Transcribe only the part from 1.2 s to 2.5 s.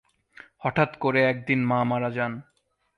একদিন মা মারা যান।